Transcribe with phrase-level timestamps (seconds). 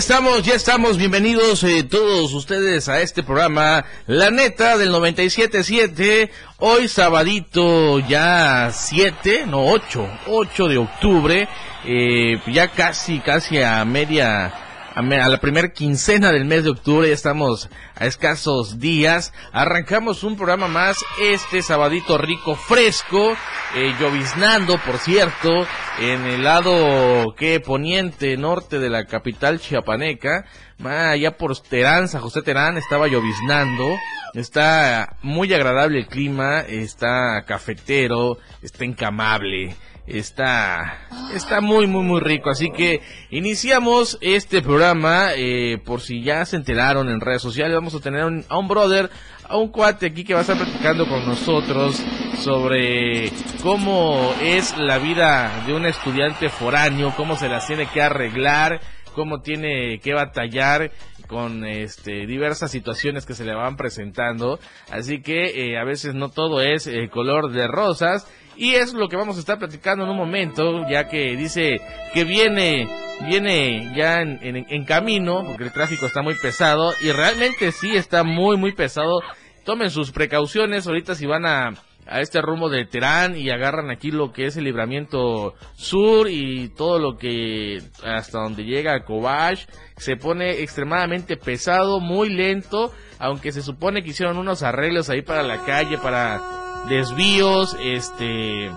[0.00, 6.88] estamos, ya estamos, bienvenidos eh, todos ustedes a este programa, La Neta del 97.7, hoy
[6.88, 11.48] sabadito ya 7, no 8, 8 de octubre,
[11.84, 17.14] eh, ya casi, casi a media, a, la primer quincena del mes de octubre, ya
[17.14, 23.36] estamos a escasos días, arrancamos un programa más este sabadito rico, fresco,
[23.76, 25.66] eh, lloviznando, por cierto,
[26.00, 30.44] en el lado que poniente norte de la capital chiapaneca,
[30.78, 33.96] ma, allá por Terán, San José Terán, estaba lloviznando,
[34.34, 39.76] está muy agradable el clima, está cafetero, está encamable,
[40.18, 42.50] está, está muy, muy, muy rico.
[42.50, 47.94] Así que iniciamos este programa, eh, por si ya se enteraron en redes sociales, vamos
[47.94, 49.10] a tener un- a un brother,
[49.48, 52.00] a un cuate aquí que va a estar platicando con nosotros
[52.38, 53.30] sobre
[53.62, 58.80] cómo es la vida de un estudiante foráneo, cómo se las tiene que arreglar,
[59.14, 60.92] cómo tiene que batallar
[61.26, 64.58] con este diversas situaciones que se le van presentando
[64.90, 68.26] así que eh, a veces no todo es eh, color de rosas
[68.60, 71.80] y es lo que vamos a estar platicando en un momento ya que dice
[72.12, 72.86] que viene
[73.26, 78.58] viene ya en, camino porque el tráfico está muy pesado y realmente sí está muy
[78.58, 79.22] muy pesado.
[79.64, 81.72] Tomen sus precauciones ahorita si van a
[82.06, 86.68] a este rumbo de Terán y agarran aquí lo que es el libramiento sur y
[86.68, 93.62] todo lo que hasta donde llega Cobach se pone extremadamente pesado, muy lento, aunque se
[93.62, 98.70] supone que hicieron unos arreglos ahí para la calle, para desvíos, este,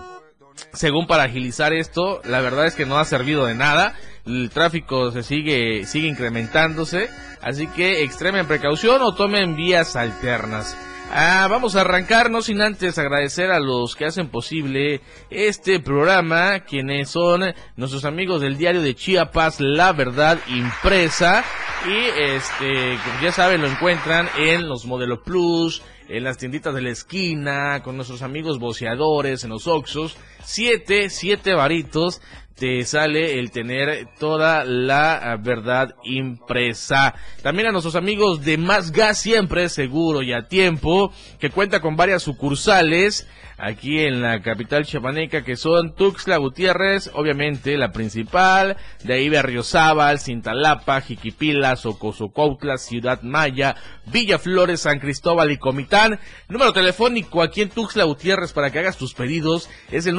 [0.74, 3.96] según para agilizar esto, la verdad es que no ha servido de nada.
[4.26, 7.10] El tráfico se sigue, sigue incrementándose,
[7.42, 10.78] así que extremen precaución o tomen vías alternas.
[11.16, 16.62] Ah, vamos a arrancar, no sin antes agradecer a los que hacen posible este programa,
[16.62, 21.44] quienes son nuestros amigos del diario de Chiapas, La Verdad Impresa.
[21.86, 26.82] Y este, como ya saben, lo encuentran en los Modelo Plus, en las tienditas de
[26.82, 30.18] la esquina, con nuestros amigos boceadores, en los Oxos.
[30.44, 32.22] Siete, siete varitos
[32.64, 37.14] te sale el tener toda la ah, verdad impresa.
[37.42, 41.98] También a nuestros amigos de Más Gas Siempre, seguro y a tiempo, que cuenta con
[41.98, 49.14] varias sucursales aquí en la capital chapaneca que son Tuxtla Gutiérrez, obviamente la principal, de
[49.14, 53.76] ahí Berriozábal, Cintalapa, Jiquipila, Socosocautla, Ciudad Maya,
[54.06, 56.20] Villa Flores, San Cristóbal y Comitán.
[56.50, 60.16] Número telefónico aquí en Tuxtla Gutiérrez para que hagas tus pedidos es el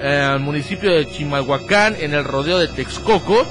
[0.00, 3.46] eh, el municipio de Chimalhuacán, en el rodeo de Texcoco.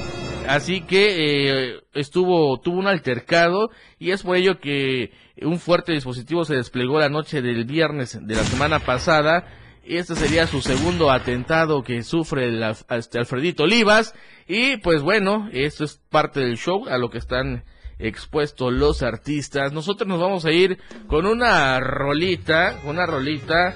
[0.48, 3.70] Así que eh, estuvo, tuvo un altercado
[4.00, 5.12] y es por ello que
[5.42, 9.46] un fuerte dispositivo se desplegó la noche del viernes de la semana pasada.
[9.84, 14.13] Este sería su segundo atentado que sufre el, este Alfredito Olivas.
[14.48, 17.63] Y pues bueno, esto es parte del show a lo que están
[18.00, 19.74] expuestos los artistas.
[19.74, 23.76] Nosotros nos vamos a ir con una rolita, una rolita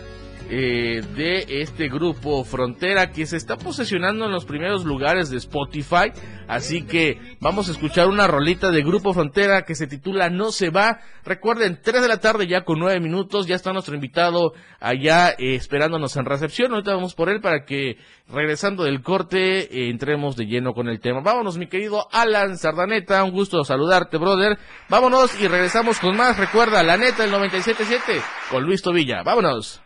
[0.54, 6.12] eh, de este grupo Frontera que se está posesionando en los primeros lugares de Spotify.
[6.50, 10.70] Así que vamos a escuchar una rolita de Grupo Frontera que se titula No se
[10.70, 11.00] va.
[11.24, 13.48] Recuerden, 3 de la tarde ya con 9 minutos.
[13.48, 14.52] Ya está nuestro invitado
[14.82, 16.74] allá eh, esperándonos en recepción.
[16.74, 17.96] Ahorita vamos por él para que
[18.28, 21.22] regresando del corte eh, entremos de lleno con el tema.
[21.22, 23.24] Vámonos, mi querido Alan Sardaneta.
[23.24, 24.58] Un gusto saludarte, brother.
[24.90, 26.38] Vámonos y regresamos con más.
[26.38, 29.24] Recuerda, la neta del 97.7 con Luis Tobilla.
[29.24, 29.82] Vámonos.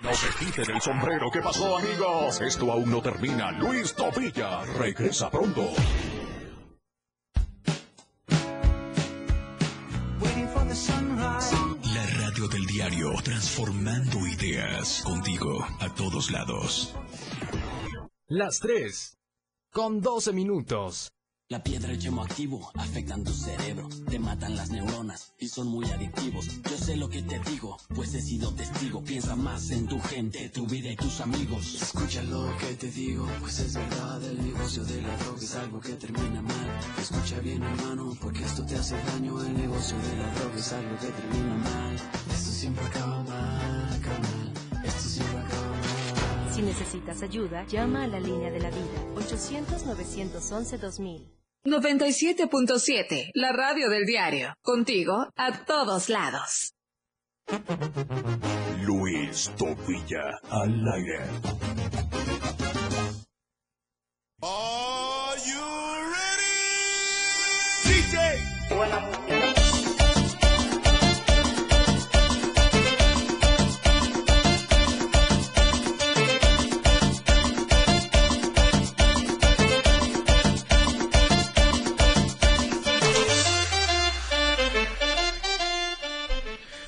[0.00, 1.30] No se quiten el sombrero.
[1.32, 2.40] ¿Qué pasó, amigos?
[2.40, 3.50] Esto aún no termina.
[3.52, 5.70] Luis Tobilla regresa pronto.
[11.94, 16.94] La radio del diario, transformando ideas contigo a todos lados.
[18.28, 19.16] Las 3.
[19.72, 21.15] Con 12 minutos.
[21.48, 25.88] La piedra y yemo activo afectan tu cerebro, te matan las neuronas y son muy
[25.92, 26.60] adictivos.
[26.68, 29.04] Yo sé lo que te digo, pues he sido testigo.
[29.04, 31.80] Piensa más en tu gente, tu vida y tus amigos.
[31.80, 34.24] Escucha lo que te digo, pues es verdad.
[34.24, 36.80] El negocio de la droga es algo que termina mal.
[36.98, 39.40] Escucha bien, hermano, porque esto te hace daño.
[39.40, 41.94] El negocio de la droga es algo que termina mal.
[41.94, 44.52] Esto siempre acaba mal, acaba mal.
[44.84, 46.52] Esto siempre acaba mal.
[46.52, 51.35] Si necesitas ayuda, llama a la línea de la vida 800-911-2000.
[51.66, 54.54] 97.7, la radio del diario.
[54.62, 56.72] Contigo a todos lados.
[58.82, 61.24] Luis Tobilla al aire.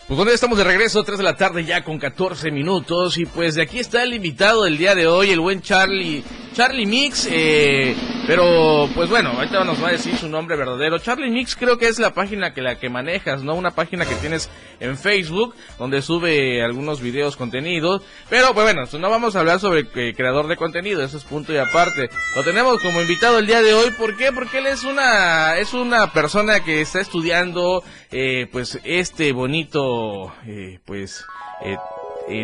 [0.09, 3.27] Pues bueno, ya estamos de regreso, 3 de la tarde ya con 14 minutos y
[3.27, 6.25] pues de aquí está el invitado del día de hoy, el buen Charlie,
[6.59, 7.95] Charlie Mix, eh,
[8.27, 10.99] pero pues bueno, ahorita nos va a decir su nombre verdadero.
[10.99, 13.55] Charlie Mix creo que es la página que la que manejas, ¿no?
[13.55, 14.51] Una página que tienes
[14.81, 19.87] en Facebook donde sube algunos videos, contenidos, pero pues bueno, no vamos a hablar sobre
[19.95, 22.11] eh, creador de contenido, eso es punto y aparte.
[22.35, 24.33] Lo tenemos como invitado el día de hoy, ¿por qué?
[24.33, 30.81] Porque él es una, es una persona que está estudiando, eh, pues este bonito, eh,
[30.85, 31.25] pues,
[31.65, 31.77] eh,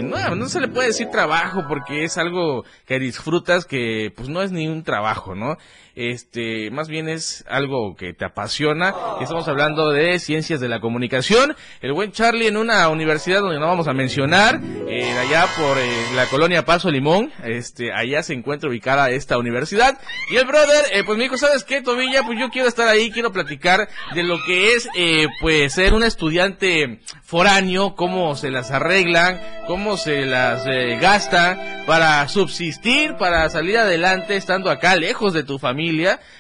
[0.02, 4.42] no, no se le puede decir trabajo porque es algo que disfrutas que pues no
[4.42, 5.56] es ni un trabajo, ¿no?
[5.96, 8.94] Este, más bien es algo que te apasiona.
[9.20, 11.54] Estamos hablando de ciencias de la comunicación.
[11.80, 15.88] El buen Charlie en una universidad donde no vamos a mencionar, eh, allá por eh,
[16.16, 19.98] la colonia Paso Limón, este, allá se encuentra ubicada esta universidad.
[20.30, 22.24] Y el brother, eh, pues me dijo, ¿sabes qué, Tobilla?
[22.24, 26.02] Pues yo quiero estar ahí, quiero platicar de lo que es, eh, pues ser un
[26.02, 30.64] estudiante foráneo, cómo se las arreglan, cómo se las
[31.00, 35.83] gasta para subsistir, para salir adelante estando acá lejos de tu familia,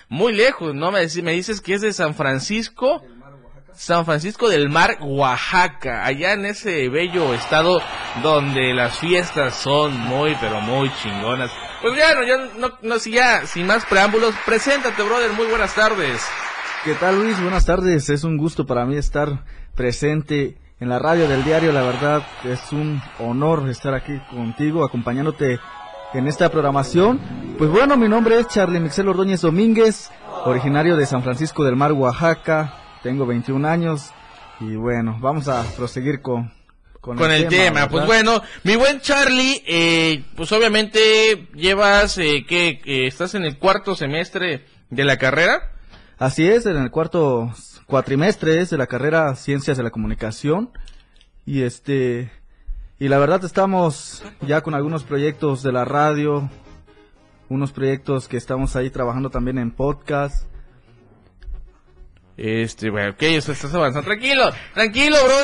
[0.08, 0.90] muy lejos, ¿no?
[0.92, 3.02] Me, me dices que es de San Francisco.
[3.74, 7.82] San Francisco del Mar, Oaxaca, allá en ese bello estado
[8.22, 11.50] donde las fiestas son muy, pero muy chingonas.
[11.82, 15.74] Pues ya, no, ya, no, no, si ya, sin más preámbulos, preséntate, brother, muy buenas
[15.74, 16.24] tardes.
[16.84, 17.40] ¿Qué tal Luis?
[17.40, 18.10] Buenas tardes.
[18.10, 19.44] Es un gusto para mí estar
[19.74, 21.72] presente en la radio del diario.
[21.72, 25.58] La verdad es un honor estar aquí contigo, acompañándote
[26.14, 27.20] en esta programación.
[27.58, 30.10] Pues bueno, mi nombre es Charlie Mixel Ordóñez Domínguez,
[30.44, 32.74] originario de San Francisco del Mar, Oaxaca.
[33.02, 34.10] Tengo 21 años
[34.60, 36.52] y bueno, vamos a proseguir con,
[37.00, 43.34] Con el tema, pues bueno, mi buen Charlie, eh, pues obviamente llevas, eh, que estás
[43.34, 45.72] en el cuarto semestre de la carrera.
[46.18, 47.52] Así es, en el cuarto
[47.86, 50.70] cuatrimestre es de la carrera Ciencias de la Comunicación.
[51.44, 52.30] Y este,
[53.04, 56.48] y la verdad estamos ya con algunos proyectos de la radio,
[57.50, 60.46] unos proyectos que estamos ahí trabajando también en podcast.
[62.38, 64.06] Este, bueno, ok, eso estás avanzando.
[64.06, 65.34] Tranquilo, tranquilo, bro.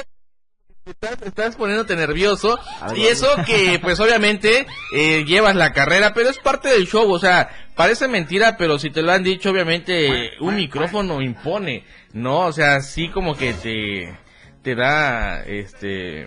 [0.87, 2.59] Estás, estás poniéndote nervioso.
[2.97, 7.13] Y eso que, pues obviamente, eh, llevas la carrera, pero es parte del show.
[7.13, 11.85] O sea, parece mentira, pero si te lo han dicho, obviamente, un micrófono impone.
[12.15, 12.47] ¿No?
[12.47, 14.19] O sea, sí como que te,
[14.63, 16.27] te da, este,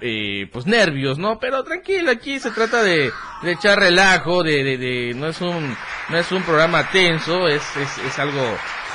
[0.00, 1.38] eh, pues nervios, ¿no?
[1.40, 3.10] Pero tranquilo, aquí se trata de,
[3.42, 5.76] de echar relajo, de, de, de- no es un,
[6.08, 8.40] no es un programa tenso, es, es, es algo,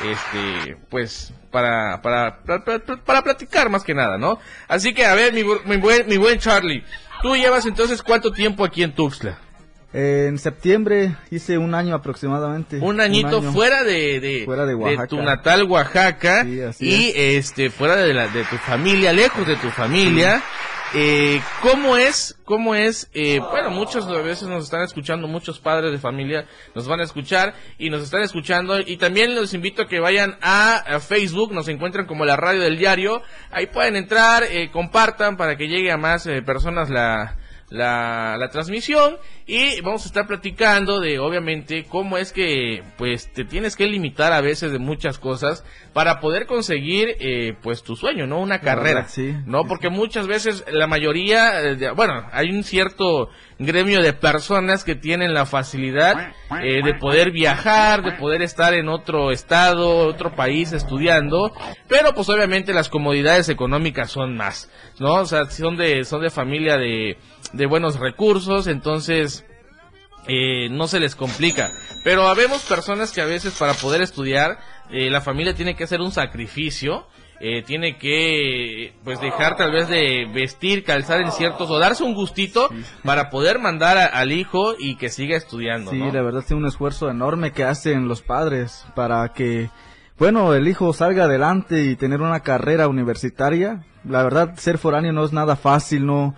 [0.10, 2.64] este, pues, para, para, para,
[3.06, 4.40] para- platicar más que nada, ¿no?
[4.68, 6.84] Así que, a ver, mi, mi buen, mi buen Charlie,
[7.22, 9.38] tú llevas entonces cuánto tiempo aquí en Tuxtla?
[9.96, 12.80] En septiembre hice un año aproximadamente.
[12.82, 13.52] Un añito año.
[13.52, 14.74] fuera de, de, Fuera de
[15.08, 16.44] tu natal Oaxaca
[16.74, 20.42] Sí, y este fuera de, la, de tu familia, lejos de tu familia.
[20.96, 22.38] Eh, ¿Cómo es?
[22.46, 23.10] ¿Cómo es?
[23.16, 26.46] Eh, bueno, muchos a veces nos están escuchando, muchos padres de familia
[26.76, 30.38] nos van a escuchar y nos están escuchando y también los invito a que vayan
[30.42, 35.36] a, a Facebook, nos encuentran como la radio del diario, ahí pueden entrar, eh, compartan
[35.36, 37.38] para que llegue a más eh, personas la,
[37.70, 39.18] la, la transmisión
[39.48, 44.32] y vamos a estar platicando de obviamente cómo es que pues te tienes que limitar
[44.32, 48.40] a veces de muchas cosas para poder conseguir eh, pues tu sueño, ¿no?
[48.40, 49.36] Una carrera, verdad, sí.
[49.46, 49.64] ¿no?
[49.66, 53.30] Porque muchas veces la mayoría, eh, de- bueno, hay un cierto
[53.60, 56.32] gremio de personas que tienen la facilidad
[56.64, 61.52] eh, de poder viajar, de poder estar en otro estado, otro país estudiando,
[61.88, 65.16] pero pues obviamente las comodidades económicas son más, ¿no?
[65.16, 67.18] O sea, son de, son de familia de,
[67.54, 69.46] de buenos recursos, entonces
[70.28, 71.70] eh, no se les complica.
[72.04, 74.58] Pero habemos personas que a veces para poder estudiar,
[74.90, 77.06] eh, la familia tiene que hacer un sacrificio,
[77.40, 82.14] eh, tiene que pues dejar tal vez de vestir, calzar en ciertos o darse un
[82.14, 82.70] gustito
[83.04, 85.92] para poder mandar a- al hijo y que siga estudiando.
[85.92, 86.12] Sí, ¿no?
[86.12, 89.70] la verdad es un esfuerzo enorme que hacen los padres para que,
[90.18, 93.84] bueno, el hijo salga adelante y tener una carrera universitaria.
[94.06, 96.36] La verdad, ser foráneo no es nada fácil, no,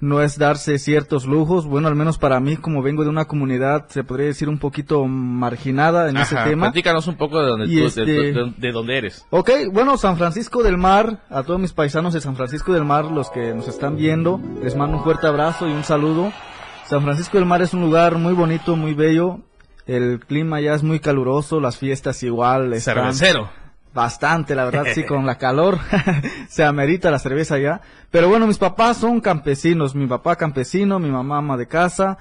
[0.00, 1.64] no es darse ciertos lujos.
[1.66, 5.04] Bueno, al menos para mí, como vengo de una comunidad, se podría decir un poquito
[5.06, 6.66] marginada en ese tema.
[6.66, 9.24] Platícanos un poco de donde, Y tú- de- este- de- de dónde eres.
[9.30, 13.06] Ok, bueno, San Francisco del Mar, a todos mis paisanos de San Francisco del Mar,
[13.06, 16.32] los que nos están viendo, les mando un fuerte abrazo y un saludo.
[16.84, 19.40] San Francisco del Mar es un lugar muy bonito, muy bello.
[19.86, 23.48] El clima ya es muy caluroso, las fiestas igual están Cervecero.
[23.96, 25.80] Bastante, la verdad, sí, con la calor
[26.48, 27.80] se amerita la cerveza ya.
[28.12, 32.18] Pero bueno, mis papás son campesinos, mi papá campesino, mi mamá ama de casa.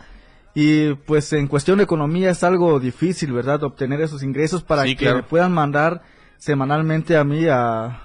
[0.55, 3.61] Y pues en cuestión de economía es algo difícil, ¿verdad?
[3.63, 5.17] Obtener esos ingresos para Sí, que claro.
[5.17, 6.01] me puedan mandar
[6.37, 8.01] semanalmente a mí a,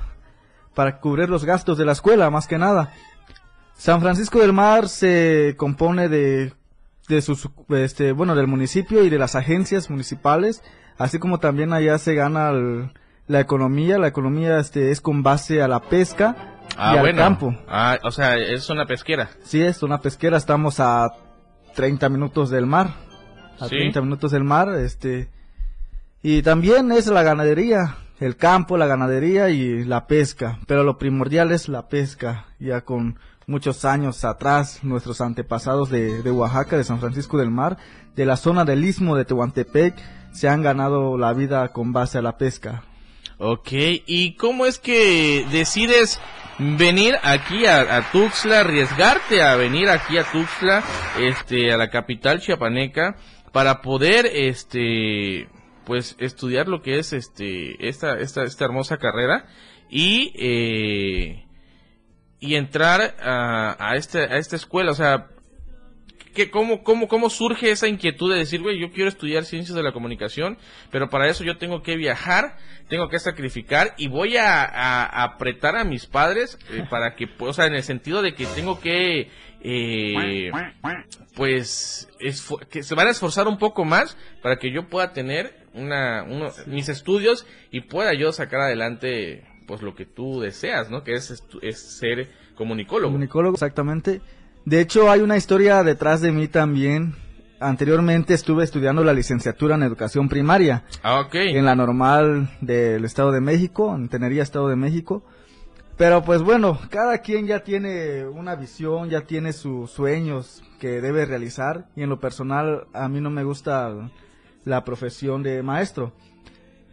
[0.74, 2.92] para cubrir los gastos de la escuela, más que nada.
[3.76, 6.52] San Francisco del Mar se compone de,
[7.08, 10.62] de sus, este, bueno, del municipio y de las agencias municipales,
[10.98, 12.90] así como también allá se gana el-
[13.26, 13.98] la economía.
[13.98, 17.18] La economía, este, es con base a la pesca Ah, y al bueno.
[17.18, 17.54] campo.
[17.68, 19.28] Ah, o sea, es una pesquera.
[19.42, 21.10] Sí, es una pesquera, estamos a
[21.74, 22.94] 30 minutos del mar.
[23.58, 23.76] A Sí.
[23.76, 25.28] 30 minutos del mar, este.
[26.22, 30.58] Y también es la ganadería, el campo, la ganadería y la pesca.
[30.66, 32.46] Pero lo primordial es la pesca.
[32.58, 37.76] Ya con muchos años atrás, nuestros antepasados de, de Oaxaca, de San Francisco del Mar,
[38.14, 39.94] de la zona del istmo de Tehuantepec,
[40.32, 42.84] se han ganado la vida con base a la pesca.
[43.42, 46.20] Ok, ¿y cómo es que decides
[46.58, 50.84] venir aquí a, a Tuxtla, arriesgarte a venir aquí a Tuxtla,
[51.18, 53.16] este, a la capital chiapaneca,
[53.50, 55.48] para poder, este,
[55.86, 59.46] pues, estudiar lo que es, este, esta, esta, esta hermosa carrera
[59.88, 61.46] y, eh,
[62.40, 65.28] y entrar a, a, este, a esta escuela, o sea,
[66.34, 69.82] que cómo, cómo, ¿Cómo surge esa inquietud de decir, güey, yo quiero estudiar ciencias de
[69.82, 70.58] la comunicación,
[70.90, 72.56] pero para eso yo tengo que viajar,
[72.88, 77.26] tengo que sacrificar y voy a, a- a apretar a mis padres eh, para que,
[77.26, 79.28] pues, o sea, en el sentido de que tengo que,
[79.62, 80.50] eh,
[81.34, 82.08] pues,
[82.70, 86.50] que se van a esforzar un poco más para que yo pueda tener una, uno-
[86.66, 91.02] mis estudios y pueda yo sacar adelante, pues, lo que tú deseas, ¿no?
[91.04, 93.08] Que es, es ser comunicólogo.
[93.12, 94.20] Comunicólogo, exactamente.
[94.70, 97.16] De hecho, hay una historia detrás de mí también.
[97.58, 101.34] Anteriormente estuve estudiando la licenciatura en educación primaria Ah, ok.
[101.34, 105.24] en la normal del Estado de México, en Tenería, Estado de México.
[105.96, 111.26] Pero pues bueno, cada quien ya tiene una visión, ya tiene sus sueños que debe
[111.26, 113.92] realizar y en lo personal a mí no me gusta
[114.64, 116.12] la profesión de maestro.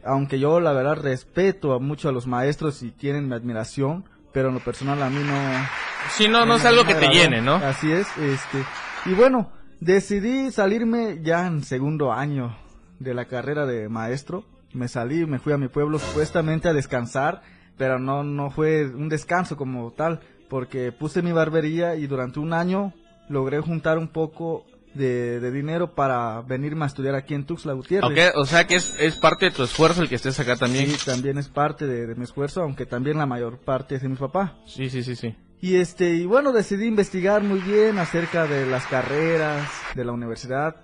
[0.03, 4.03] Aunque yo la verdad respeto a mucho a los maestros y tienen mi admiración,
[4.33, 5.67] pero en lo personal a mí no,
[6.15, 7.55] Sí, no, no es algo que te llene, ¿no?
[7.55, 8.63] Así es, este,
[9.05, 12.57] y bueno, decidí salirme ya en segundo año
[12.99, 14.43] de la carrera de maestro.
[14.73, 17.41] Me salí, me fui a mi pueblo supuestamente a descansar,
[17.77, 22.53] pero no, no fue un descanso como tal, porque puse mi barbería y durante un
[22.53, 22.93] año
[23.29, 28.29] logré juntar un poco de, de dinero para venirme a estudiar aquí en Tuxtla Gutiérrez.
[28.33, 30.89] Ok, o sea que es, es parte de tu esfuerzo el que estés acá también.
[30.89, 34.09] Sí, también es parte de, de mi esfuerzo, aunque también la mayor parte es de
[34.09, 34.55] mi papá.
[34.65, 35.35] Sí, sí, sí, sí.
[35.59, 40.75] Y este, y bueno, decidí investigar muy bien acerca de las carreras de la universidad.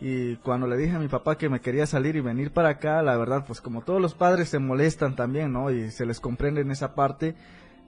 [0.00, 3.02] Y cuando le dije a mi papá que me quería salir y venir para acá,
[3.02, 5.70] la verdad, pues como todos los padres se molestan también, ¿no?
[5.70, 7.34] Y se les comprende en esa parte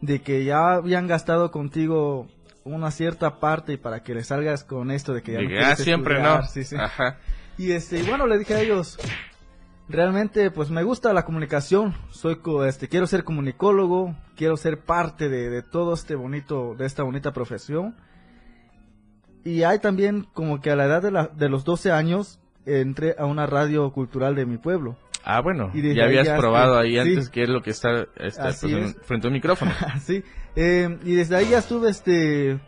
[0.02, 2.28] de que ya habían gastado contigo
[2.64, 6.16] una cierta parte y para que le salgas con esto de que ya no siempre
[6.16, 6.46] estudiar, no.
[6.46, 6.76] sí, sí.
[6.78, 7.18] Ajá.
[7.56, 8.98] Y este, y bueno, le dije a ellos,
[9.92, 15.50] realmente pues me gusta la comunicación, soy este quiero ser comunicólogo, quiero ser parte de,
[15.50, 17.94] de todo este bonito de esta bonita profesión.
[19.44, 23.16] Y hay también como que a la edad de, la- de los 12 años entré
[23.18, 24.96] a una radio cultural de mi pueblo.
[25.24, 26.98] Ah, bueno, Y ya habías probado ahí sí.
[26.98, 28.96] antes qué es lo que está, está, Así pues, en- es.
[29.06, 29.70] frente a un micrófono.
[30.00, 30.22] sí,
[30.56, 32.58] eh, y desde ahí ya estuve, este,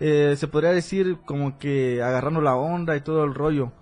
[0.00, 3.72] eh, se podría decir como que agarrando la onda y todo el rollo,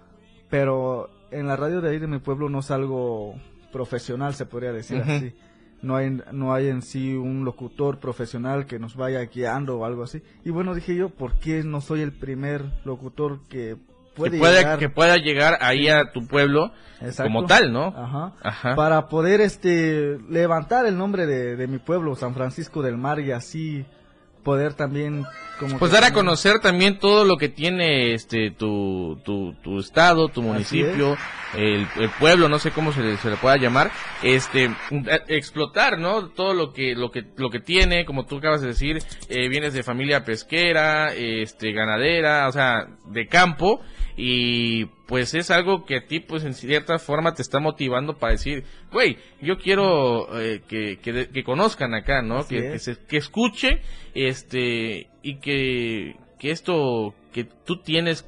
[0.51, 3.35] pero en la radio de ahí de mi pueblo no es algo
[3.73, 5.35] profesional, se podría decir así.
[5.83, 10.05] No hay, no hay en sí un locutor profesional que nos vaya guiando o algo
[10.05, 10.23] así.
[10.45, 13.77] Y bueno, dije yo, ¿por qué no soy el primer locutor que
[14.15, 14.79] puede que, pueda, llegar?
[14.79, 17.25] que pueda llegar ahí a tu pueblo Exacto.
[17.25, 17.89] como tal, ¿no?
[17.89, 18.33] Ajá.
[18.43, 18.77] Ajá.
[18.77, 23.33] Para poder este levantar el nombre de, de mi pueblo, San Francisco del Mar, y
[23.33, 23.85] así
[24.45, 25.25] poder también
[25.59, 29.79] como Pues que dar a conocer también todo lo que tiene este tu, tu, tu
[29.79, 31.17] estado, tu municipio,
[31.55, 33.91] el, el pueblo, no sé cómo se le, se le pueda llamar,
[34.23, 36.29] este eh, explotar, ¿no?
[36.29, 38.99] Todo lo que lo que lo que tiene, como tú acabas de decir,
[39.29, 43.81] eh, vienes de familia pesquera, este ganadera, o sea, de campo
[44.17, 48.33] y pues es algo que a ti pues en cierta forma te está motivando para
[48.33, 52.47] decir, güey, yo quiero eh, que, que, que conozcan acá, ¿no?
[52.47, 53.81] Que, que, se- que escuche
[54.15, 58.25] este y que, que esto que tú tienes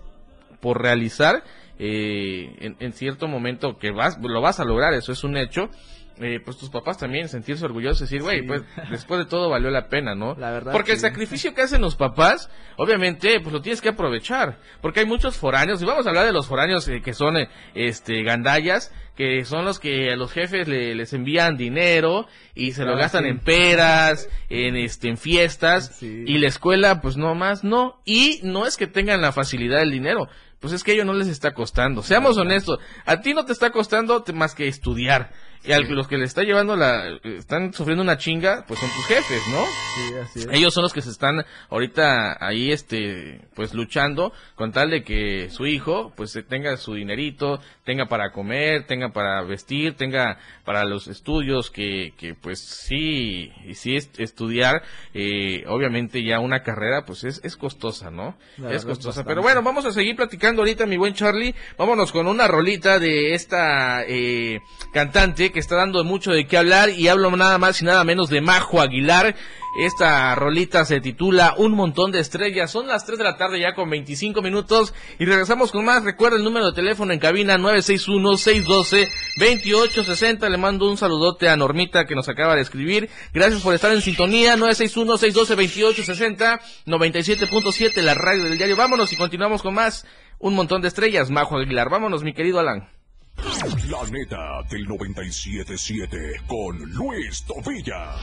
[0.60, 1.44] por realizar
[1.78, 5.70] eh, en, en cierto momento que vas lo vas a lograr, eso es un hecho.
[6.18, 8.46] Eh, pues tus papás también sentirse orgullosos, decir, güey, Sí.
[8.46, 10.34] pues después de todo valió la pena, ¿no?
[10.34, 14.58] La verdad, Porque el sacrificio que hacen los papás, obviamente, pues lo tienes que aprovechar,
[14.80, 17.48] porque hay muchos foráneos, y vamos a hablar de los foráneos eh, que son, eh,
[17.74, 22.84] este, gandallas, que son los que a los jefes le- les envían dinero y se
[22.84, 23.30] lo Ah, gastan sí.
[23.30, 26.24] en peras, en este, en fiestas, Sí.
[26.26, 29.90] y la escuela, pues no más, no, y no es que tengan la facilidad del
[29.90, 30.28] dinero,
[30.60, 32.02] pues es que a ellos no les está costando.
[32.02, 35.30] Seamos honestos, a ti no te está costando más que estudiar.
[35.64, 39.06] Y a los que le está llevando la, están sufriendo una chinga, pues son tus
[39.06, 39.64] jefes, ¿no?
[39.64, 40.48] Sí, así es.
[40.52, 45.48] Ellos son los que se están ahorita ahí, este, pues luchando con tal de que
[45.50, 50.84] su hijo, pues eh, tenga su dinerito, tenga para comer, tenga para vestir, tenga para
[50.84, 54.82] los estudios, que, que pues sí, y sí es- estudiar,
[55.14, 58.36] eh, obviamente ya una carrera, pues es, es costosa, ¿no?
[58.58, 59.24] La es costosa.
[59.24, 61.54] Pero bueno, vamos a seguir platicando ahorita, mi buen Charlie.
[61.76, 64.60] Vámonos con una rolita de esta eh,
[64.92, 68.30] cantante que está dando mucho de qué hablar y hablo nada más y nada menos
[68.30, 69.36] de Majo Aguilar.
[69.78, 72.70] Esta rolita se titula Un montón de estrellas.
[72.70, 76.02] Son las 3 de la tarde ya con 25 minutos y regresamos con más.
[76.02, 80.48] Recuerda el número de teléfono en cabina 961-612-2860.
[80.48, 83.10] Le mando un saludote a Normita que nos acaba de escribir.
[83.34, 88.76] Gracias por estar en sintonía 961-612-2860 97.7 la radio del diario.
[88.76, 90.06] Vámonos y continuamos con más.
[90.38, 91.90] Un montón de estrellas, Majo Aguilar.
[91.90, 92.95] Vámonos, mi querido Alan.
[93.36, 98.16] La neta del 977 con Luis Tobilla.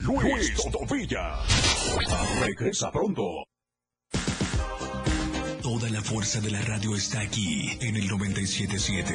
[0.00, 1.36] Luis Tobilla.
[2.40, 3.44] Regresa pronto.
[5.62, 9.14] Toda la fuerza de la radio está aquí en el 977.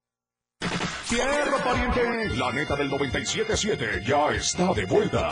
[1.11, 2.37] Tierra pariente.
[2.37, 5.29] La neta del 977 ya está de vuelta.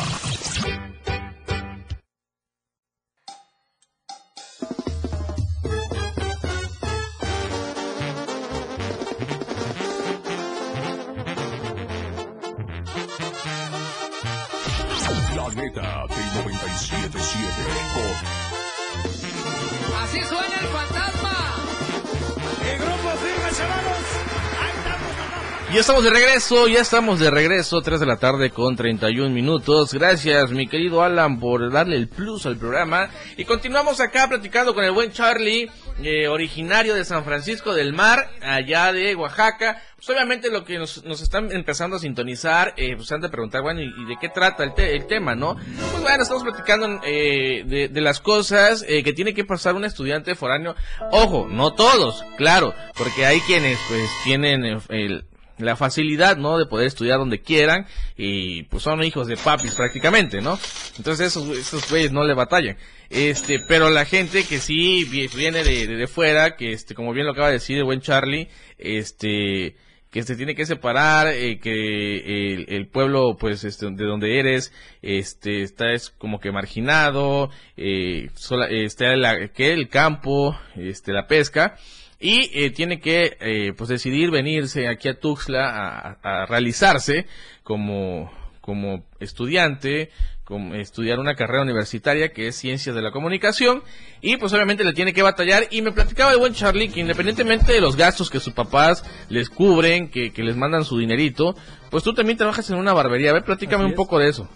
[25.71, 29.93] Ya estamos de regreso, ya estamos de regreso, 3 de la tarde con 31 minutos.
[29.93, 33.11] Gracias, mi querido Alan, por darle el plus al programa.
[33.37, 35.69] Y continuamos acá platicando con el buen Charlie,
[36.01, 39.83] eh, originario de San Francisco del Mar, allá de Oaxaca.
[39.95, 43.61] Pues obviamente lo que nos, nos están empezando a sintonizar, eh, pues han de preguntar,
[43.61, 45.55] bueno, ¿y, de qué trata el, el tema, no?
[45.55, 49.85] Pues bueno, estamos platicando eh, de, de, las cosas eh, que tiene que pasar un
[49.85, 50.75] estudiante foráneo.
[51.11, 55.28] Ojo, no todos, claro, porque hay quienes pues tienen el
[55.59, 56.57] la facilidad, ¿no?
[56.57, 57.85] De poder estudiar donde quieran
[58.17, 60.57] y pues son hijos de papis prácticamente, ¿no?
[60.97, 62.77] Entonces esos, esos güeyes no le batallan.
[63.09, 67.33] Este, pero la gente que sí viene de, de, fuera, que este, como bien lo
[67.33, 69.75] acaba de decir el buen Charlie, este,
[70.11, 75.61] que se tiene que separar, eh, que el, pueblo, pues, este, de donde eres, este,
[75.61, 79.05] está es como que marginado, eh, sola, está
[79.49, 81.77] que el campo, este, la pesca,
[82.19, 87.25] y eh, tiene que eh, pues decidir venirse aquí a Tuxtla a, a, realizarse
[87.63, 90.11] como como estudiante,
[90.43, 93.81] como estudiar una carrera universitaria que es ciencias de la comunicación
[94.21, 97.71] y pues obviamente le tiene que batallar y me platicaba el buen Charlie que independientemente
[97.71, 101.55] de los gastos que sus papás les cubren, que, que les mandan su dinerito,
[101.89, 104.47] pues tú también trabajas en una barbería, a ver, platícame un poco de eso.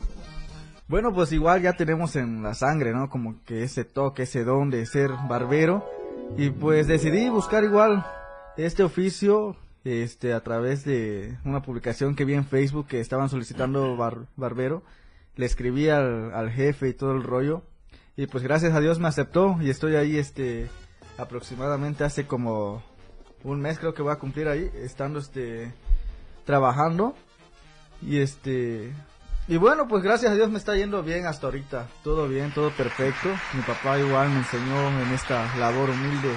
[0.87, 3.09] Bueno, pues igual ya tenemos en la sangre, ¿no?
[3.09, 5.83] Como que ese toque, ese don de ser barbero
[6.37, 8.05] y pues decidí buscar igual
[8.57, 13.97] este oficio este a través de una publicación que vi en Facebook que estaban solicitando
[14.35, 14.83] barbero.
[15.35, 17.63] Le escribí al, al, jefe y todo el rollo.
[18.15, 20.69] Y pues gracias a Dios me aceptó y estoy ahí este
[21.17, 22.83] aproximadamente hace como
[23.43, 25.71] un mes creo que voy a cumplir ahí estando este
[26.45, 27.15] trabajando
[28.01, 28.91] y este
[29.47, 31.87] y bueno, pues gracias a Dios me está yendo bien hasta ahorita.
[32.03, 33.29] Todo bien, todo perfecto.
[33.53, 36.29] Mi papá igual me enseñó en esta labor humilde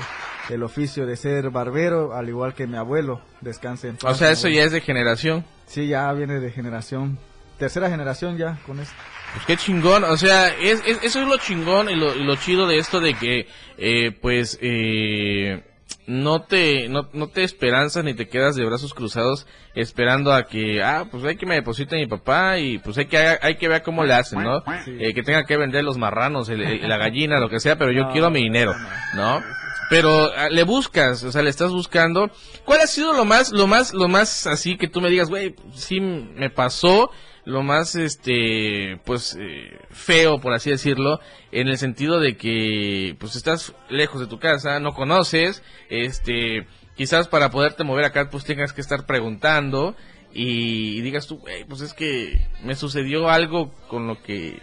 [0.49, 3.21] el oficio de ser barbero, al igual que mi abuelo.
[3.41, 4.13] Descanse en paz.
[4.13, 5.45] O sea, eso ya es de generación.
[5.67, 7.19] Sí, ya viene de generación.
[7.59, 8.95] Tercera generación ya con esto.
[9.35, 12.67] Pues qué chingón, o sea, es, eso es lo chingón y lo, y lo chido
[12.67, 15.65] de esto de que, eh, pues, eh,
[16.07, 20.83] no te, no, no te esperanzas ni te quedas de brazos cruzados esperando a que,
[20.83, 23.83] ah, pues hay que me deposite mi papá y pues hay que, hay que ver
[23.83, 24.63] cómo le hacen, ¿no?
[24.87, 28.31] Eh, que tenga que vender los marranos, la gallina, lo que sea, pero yo quiero
[28.31, 28.73] mi dinero,
[29.15, 29.43] ¿no?
[29.91, 32.31] Pero ah, le buscas, o sea, le estás buscando.
[32.65, 35.55] ¿Cuál ha sido lo más, lo más, lo más así que tú me digas, güey,
[35.75, 37.11] sí me pasó
[37.47, 41.21] lo más este pues eh, feo por así decirlo
[41.53, 47.29] en el sentido de que pues estás lejos de tu casa no conoces este quizás
[47.29, 49.97] para poderte mover acá pues tengas que estar preguntando
[50.39, 54.61] y, digas tú pues es que me sucedió algo con lo que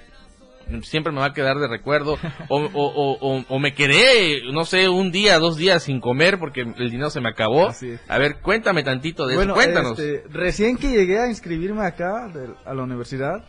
[0.83, 2.17] siempre me va a quedar de recuerdo
[2.49, 6.61] o, o, o, o, me quedé, no sé, un día, dos días sin comer porque
[6.61, 7.71] el dinero se me acabó.
[8.07, 9.99] A ver, cuéntame tantito de eso, cuéntanos.
[9.99, 12.31] Este, recién que llegué a inscribirme acá
[12.65, 13.45] a la universidad,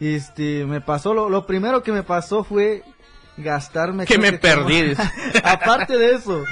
[0.00, 2.82] este, me pasó, lo, lo primero que me pasó fue
[3.36, 4.04] gastarme...
[4.06, 4.94] Que me perdí.
[5.44, 6.44] aparte de eso,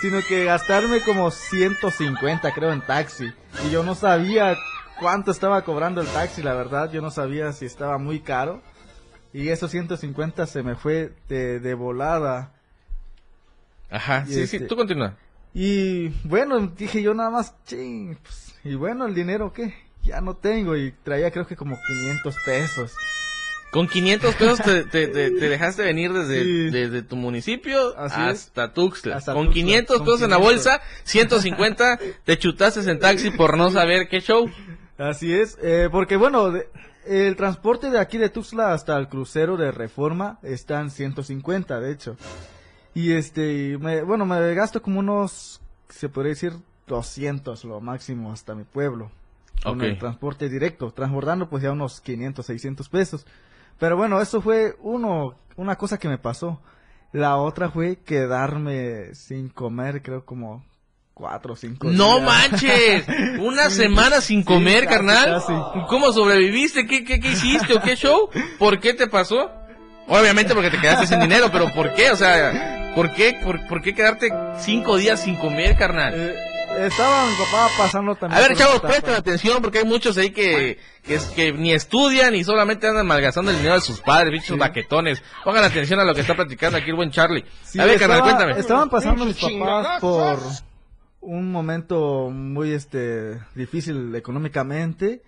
[0.00, 3.32] sino que gastarme como 150 creo en taxi.
[3.66, 4.56] Y yo no sabía
[4.98, 8.62] cuánto estaba cobrando el taxi, la verdad, yo no sabía si estaba muy caro.
[9.32, 12.52] Y esos 150 se me fue de, de volada.
[13.90, 15.16] Ajá, sí, sí, este, tú continúa.
[15.54, 19.74] Y bueno, dije yo nada más, ching, pues, y bueno, el dinero, ¿qué?
[20.02, 22.92] Ya no tengo y traía creo que como 500 pesos.
[23.70, 29.20] Con 500 pesos te, te, te, dejaste venir desde, desde tu municipio hasta Tuxtla.
[29.20, 34.20] Con 500 pesos en la bolsa, 150 te chutaste en taxi por no saber qué
[34.20, 34.50] show.
[34.98, 36.52] Así es, eh, porque bueno,
[37.10, 41.90] el transporte de aquí de Tuxtla hasta el crucero de Reforma está en 150, de
[41.90, 42.16] hecho.
[42.94, 46.52] Y este, me, bueno, me gasto como unos, se podría decir,
[46.86, 49.10] 200 lo máximo hasta mi pueblo.
[49.64, 53.26] Con el transporte directo, transbordando pues ya unos 500, 600 pesos.
[53.80, 56.60] Pero bueno, eso fue uno, una cosa que me pasó.
[57.12, 60.64] La otra fue quedarme sin comer, creo como
[61.20, 63.04] cuatro o cinco ¡No manches!
[63.38, 65.42] ¿Una semana sin comer, carnal?
[65.86, 66.86] ¿Cómo sobreviviste?
[66.86, 68.30] ¿Qué, qué, ¿Qué hiciste o qué show?
[68.58, 69.50] ¿Por qué te pasó?
[70.08, 72.10] Obviamente porque te quedaste sin dinero, pero ¿por qué?
[72.10, 76.14] O sea, ¿por qué, por, por qué quedarte cinco días sin comer, carnal?
[76.16, 76.34] Eh,
[76.86, 78.42] estaba mi papá pasando también.
[78.42, 82.34] A ver, chavos, presten atención porque hay muchos ahí que, que, es, que ni estudian
[82.34, 85.22] y solamente andan malgastando el dinero de sus padres, bichos baquetones.
[85.44, 87.44] Pongan atención a lo que está platicando aquí el buen Charlie.
[87.78, 88.58] a ver, carnal, cuéntame.
[88.58, 90.69] Estaban pasando mis papás por
[91.20, 95.22] un momento muy este difícil económicamente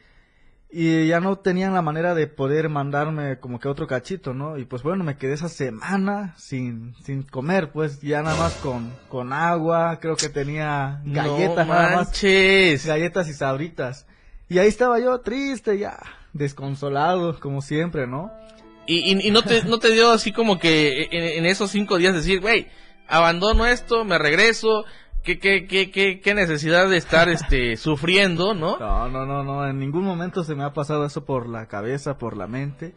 [0.75, 4.57] y ya no tenían la manera de poder mandarme como que otro cachito, ¿no?
[4.57, 8.91] Y pues bueno, me quedé esa semana sin, sin comer, pues ya nada más con,
[9.11, 12.23] con agua, creo que tenía galletas no nada más,
[12.87, 14.07] galletas y sabritas.
[14.49, 15.99] Y ahí estaba yo triste ya,
[16.33, 18.33] desconsolado, como siempre, ¿no?
[18.87, 21.99] Y, y, y no, te, no te dio así como que en, en esos cinco
[21.99, 22.69] días decir, güey,
[23.09, 24.87] abandono esto, me regreso,
[25.23, 28.79] ¿Qué, qué, qué, qué, qué necesidad de estar este, sufriendo, ¿no?
[28.79, 32.19] No, no, no, no, en ningún momento se me ha pasado eso por la cabeza,
[32.19, 32.95] por la mente.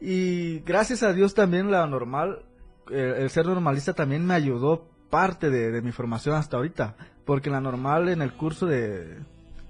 [0.00, 2.44] Y gracias a Dios también la normal,
[2.90, 6.96] el ser normalista también me ayudó parte de, de, mi formación hasta ahorita.
[7.24, 9.18] Porque en la normal, en el curso de,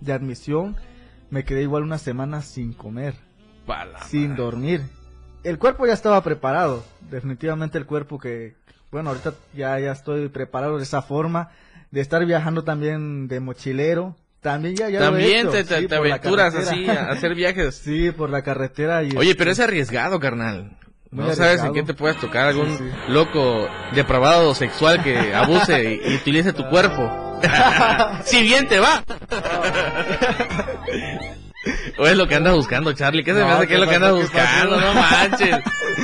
[0.00, 0.76] de admisión,
[1.30, 3.14] me quedé igual una semana sin comer,
[4.06, 4.42] sin madre.
[4.42, 4.82] dormir.
[5.44, 8.56] El cuerpo ya estaba preparado, definitivamente el cuerpo que,
[8.94, 11.50] bueno, ahorita ya, ya estoy preparado de esa forma
[11.90, 14.14] de estar viajando también de mochilero.
[14.40, 16.88] También ya, ya También lo he te, hecho, te, sí, te por la aventuras así
[16.88, 17.74] a hacer viajes.
[17.84, 19.02] Sí, por la carretera.
[19.02, 20.78] Y Oye, pero es este, arriesgado, carnal.
[21.10, 22.90] Muy No sabes en qué te puedes tocar algún Sí, sí.
[23.08, 27.40] loco depravado sexual que abuse y, y utilice tu cuerpo.
[28.24, 29.02] si bien te va.
[31.98, 33.24] o es lo que andas buscando, Charlie.
[33.24, 34.80] ¿Qué se me hace que ¿qué es lo que andas buscando?
[34.80, 35.56] No manches.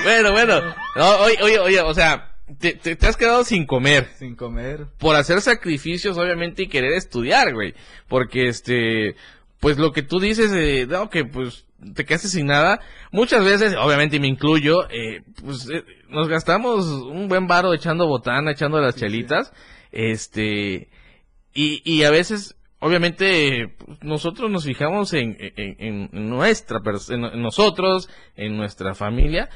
[0.02, 0.60] bueno, bueno.
[0.96, 4.86] No, oye, oye, oye, o sea, te, te- te has quedado sin comer Sin comer.
[4.98, 7.74] por hacer sacrificios, obviamente, y querer estudiar, güey.
[8.08, 9.14] Porque, este,
[9.60, 12.80] pues lo que tú dices, eh, no, que pues te quedaste sin nada.
[13.12, 18.06] Muchas veces, obviamente, y me incluyo, eh, pues eh, nos gastamos un buen varo echando
[18.06, 19.52] botana, echando las chelitas.
[19.92, 20.88] Este,
[21.54, 28.56] y, y a veces, obviamente, nosotros nos fijamos en, en, en nuestra, en nosotros, en
[28.56, 29.48] nuestra familia.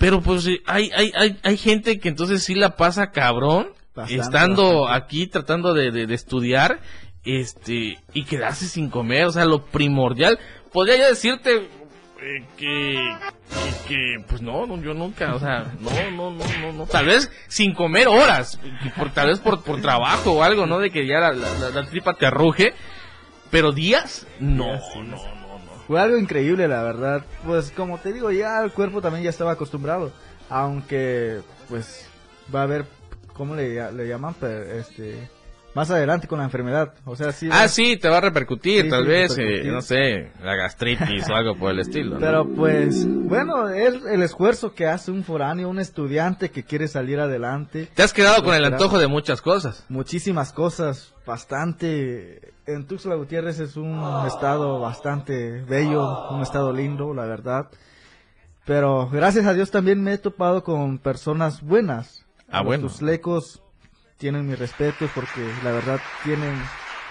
[0.00, 4.80] Pero pues hay, hay, hay, hay gente que entonces sí la pasa cabrón, Bastante, estando
[4.82, 5.04] bastante.
[5.04, 6.80] aquí tratando de, de, de estudiar,
[7.22, 10.38] este, y quedarse sin comer, o sea, lo primordial.
[10.72, 11.68] Podría yo decirte
[12.22, 12.96] eh, que,
[13.50, 17.04] que, que, pues no, no, yo nunca, o sea, no, no, no, no, no, tal
[17.06, 18.58] vez sin comer horas,
[18.96, 20.78] por, tal vez por, por trabajo o algo, ¿no?
[20.78, 22.72] De que ya la, la, la- tripa te arruje,
[23.50, 25.39] pero días, no, no, no.
[25.90, 27.24] Fue algo increíble, la verdad.
[27.44, 30.12] Pues como te digo, ya el cuerpo también ya estaba acostumbrado.
[30.48, 32.06] Aunque, pues,
[32.54, 32.84] va a haber,
[33.32, 34.36] ¿cómo le, le llaman?
[34.78, 35.28] Este,
[35.74, 36.94] más adelante con la enfermedad.
[37.04, 37.48] O sea, sí.
[37.50, 40.54] Ah, va- sí, te va a repercutir, Sí, tal sí, vez, eh, no sé, la
[40.54, 42.14] gastritis o algo por el estilo.
[42.14, 42.20] ¿no?
[42.20, 47.18] Pero pues, bueno, es el esfuerzo que hace un foráneo, un estudiante que quiere salir
[47.18, 47.88] adelante.
[47.96, 49.84] Te has quedado con el antojo de muchas cosas.
[49.88, 52.52] Muchísimas cosas, bastante.
[52.74, 57.68] En Tuxtla Gutiérrez es un estado bastante bello, un estado lindo, la verdad.
[58.64, 62.24] Pero gracias a Dios también me he topado con personas buenas.
[62.48, 62.82] Ah, Los bueno.
[62.86, 63.62] tuxtlecos
[64.18, 66.54] tienen mi respeto porque la verdad tienen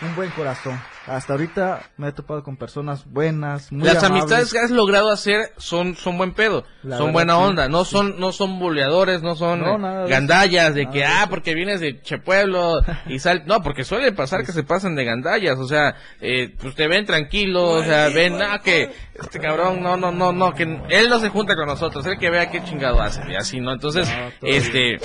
[0.01, 0.79] un buen corazón.
[1.09, 4.21] Hasta ahorita me he topado con personas buenas, muy Las amables.
[4.23, 7.67] amistades que has logrado hacer son, son buen pedo, La son verdad, buena sí, onda,
[7.69, 7.91] no sí.
[7.91, 11.29] son, no son buleadores, no son No, nada de gandallas de que, de ah, eso.
[11.29, 15.57] porque vienes de Chepueblo y sal, no, porque suele pasar que se pasan de gandallas,
[15.59, 18.91] o sea, eh, pues te ven tranquilo, o sea, ven, ah, que
[19.21, 22.29] este cabrón, no, no, no, no, que él no se junta con nosotros, él que
[22.29, 23.73] vea qué chingado hace, y así, ¿no?
[23.73, 24.97] Entonces, No, este,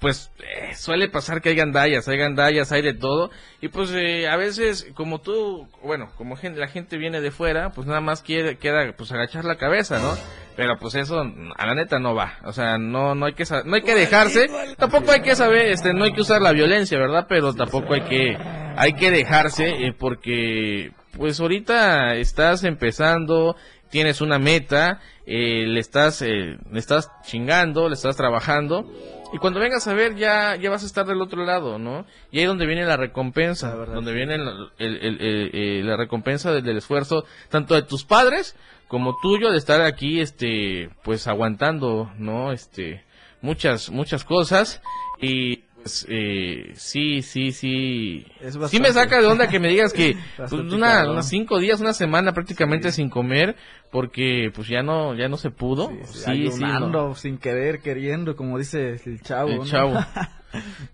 [0.00, 3.30] pues eh, suele pasar que hay gandallas, hay gandallas, hay de todo.
[3.60, 7.70] Y pues eh, a veces como tú, bueno, como gen- la gente viene de fuera,
[7.70, 10.16] pues nada más quiere queda pues agachar la cabeza, ¿no?
[10.56, 11.20] Pero pues eso
[11.56, 14.48] a la neta no va, o sea, no no hay que no hay que dejarse,
[14.78, 17.26] tampoco hay que saber, este no hay que usar la violencia, ¿verdad?
[17.28, 18.36] Pero tampoco hay que
[18.76, 23.56] hay que dejarse eh, porque pues ahorita estás empezando,
[23.90, 28.84] tienes una meta, eh, le estás eh, le estás chingando, le estás trabajando
[29.32, 32.06] y cuando vengas a ver ya ya vas a estar del otro lado, ¿no?
[32.30, 35.82] Y ahí donde viene la recompensa, La verdad, donde viene el- el- el- el- eh,
[35.84, 38.56] la recompensa del, del esfuerzo tanto de tus padres
[38.88, 42.52] como tuyo de estar aquí este pues aguantando, ¿no?
[42.52, 43.02] Este
[43.40, 44.80] muchas muchas cosas
[45.20, 45.64] y
[46.08, 48.26] eh, sí, sí, sí.
[48.40, 51.80] Es Sí me saca de onda que me digas que pues, una, unos cinco días,
[51.80, 53.56] una semana prácticamente sin comer
[53.90, 55.90] porque pues ya no ya no se pudo.
[56.06, 57.14] Sí, Sí, sí, no.
[57.14, 59.50] sin querer, queriendo, como dice el chavo.
[59.50, 59.66] El ¿no?
[59.66, 59.94] chavo.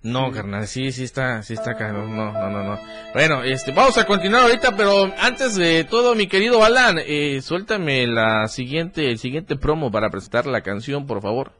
[0.02, 2.16] No, carnal, sí, sí está, sí está cabrón.
[2.16, 2.78] No, no, no, no.
[3.12, 8.06] Bueno, este, vamos a continuar ahorita, pero antes de todo, mi querido Alan, eh, suéltame
[8.06, 11.52] la siguiente, el siguiente promo para presentar la canción, por favor.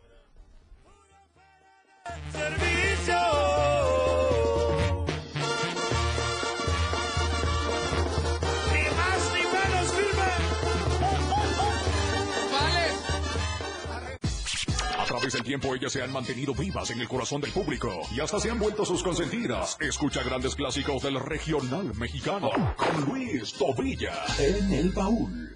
[15.30, 18.40] Través del tiempo ellas se han mantenido vivas en el corazón del público y hasta
[18.40, 19.76] se han vuelto sus consentidas.
[19.80, 25.54] Escucha grandes clásicos del regional mexicano con Luis Tobilla en el baúl.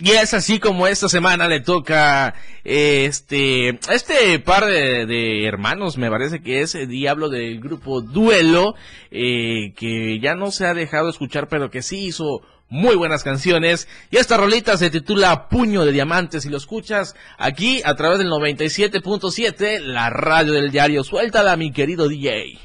[0.00, 6.08] Y es así como esta semana le toca este este par de, de hermanos, me
[6.08, 8.74] parece que es el Diablo del grupo Duelo,
[9.10, 13.88] eh, que ya no se ha dejado escuchar, pero que sí hizo muy buenas canciones.
[14.10, 18.28] Y esta rolita se titula Puño de Diamantes y lo escuchas aquí a través del
[18.28, 21.04] 97.7, la radio del diario.
[21.04, 22.58] Suéltala, mi querido DJ.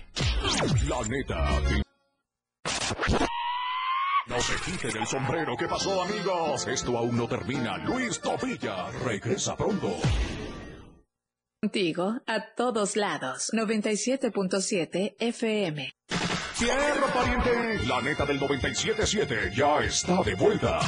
[0.88, 1.62] La neta.
[1.70, 1.84] del-
[4.28, 5.56] No se quite del sombrero.
[5.58, 6.66] ¿Qué pasó, amigos?
[6.68, 7.78] Esto aún no termina.
[7.80, 9.96] Luis Tobilla regresa pronto.
[11.62, 13.50] Contigo a todos lados.
[13.54, 15.92] 97.7 FM.
[16.58, 17.86] Tierra pariente.
[17.88, 20.80] La neta del 97.7 ya está de vuelta.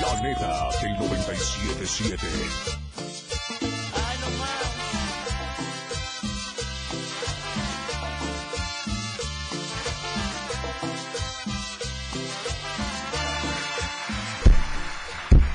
[0.00, 2.83] La neta del 97.7.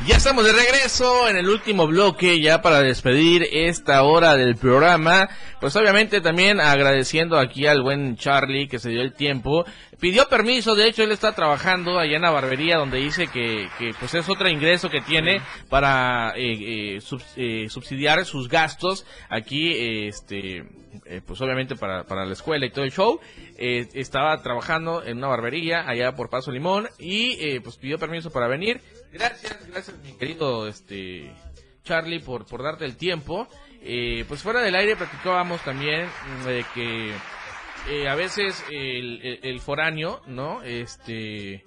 [0.10, 5.30] Ya estamos de regreso en el último bloque ya para despedir esta hora del programa.
[5.62, 9.65] Pues obviamente también agradeciendo aquí al buen Charlie que se dio el tiempo.
[9.99, 13.93] Pidió permiso, de hecho él está trabajando allá en la barbería donde dice que, que
[13.99, 19.73] pues es otro ingreso que tiene para eh, eh, subs- eh, subsidiar sus gastos aquí,
[19.73, 20.63] eh, este,
[21.05, 23.19] eh, pues obviamente para, para la escuela y todo el show.
[23.57, 28.31] Eh, estaba trabajando en una barbería allá por Paso Limón y eh, pues pidió permiso
[28.31, 28.81] para venir.
[29.12, 31.29] Gracias, gracias mi querido este
[31.83, 33.47] Charlie por, por darte el tiempo.
[33.81, 37.13] Eh, pues fuera del aire platicábamos también mm, de que
[37.87, 40.61] eh, a veces el, el- el foráneo, ¿no?
[40.63, 41.63] Este,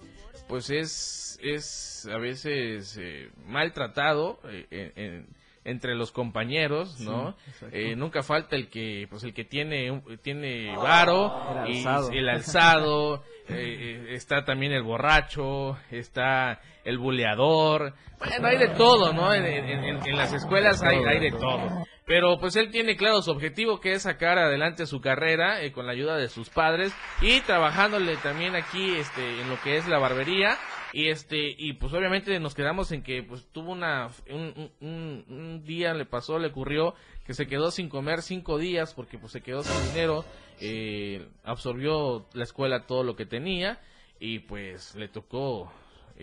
[0.48, 5.27] pues es, es a veces eh, maltratado eh, en- en-
[5.64, 7.37] entre los compañeros, ¿no?
[7.61, 7.66] Sí.
[7.70, 12.11] Eh, nunca falta el que, pues el que tiene, tiene varo, El y alzado.
[12.11, 19.33] el alzado, está también el borracho, está el buleador, bueno, hay de todo, ¿no?
[19.33, 21.85] En- en las escuelas hay, hay de todo.
[22.12, 25.87] Pero pues él tiene claro su objetivo que es sacar adelante su carrera eh, con
[25.87, 29.98] la ayuda de sus padres y trabajándole también aquí este en lo que es la
[29.98, 30.59] barbería.
[30.92, 35.64] Y este y pues obviamente nos quedamos en que pues tuvo una un, un- un-
[35.64, 36.94] día le pasó le ocurrió
[37.25, 40.27] que se quedó sin comer cinco días porque pues se quedó sin dinero
[40.61, 43.81] eh, absorbió la escuela todo lo que tenía
[44.20, 45.72] y pues le tocó